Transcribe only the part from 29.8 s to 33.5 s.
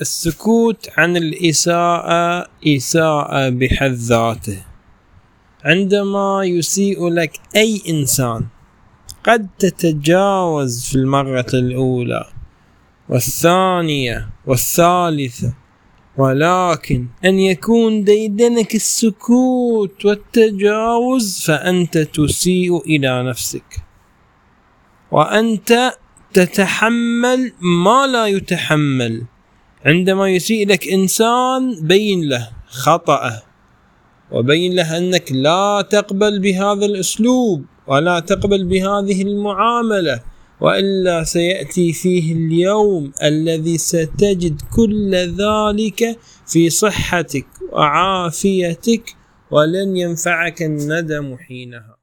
عندما يسيء لك إنسان بين له خطأه